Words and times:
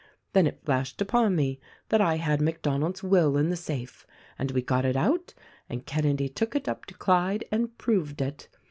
Then 0.33 0.47
it 0.47 0.65
flashed 0.65 0.99
upon 0.99 1.35
me 1.35 1.59
that 1.89 2.01
I 2.01 2.15
had 2.15 2.41
Mac 2.41 2.63
Donald's 2.63 3.03
will 3.03 3.37
in 3.37 3.49
the 3.51 3.55
safe, 3.55 4.07
and 4.39 4.49
we 4.49 4.63
got 4.63 4.83
it 4.83 4.95
out 4.95 5.35
and 5.69 5.85
Kenedy 5.85 6.27
took 6.27 6.55
it 6.55 6.67
up 6.67 6.85
to 6.87 6.95
Clyde 6.95 7.45
and 7.51 7.77
proved 7.77 8.19
it. 8.19 8.47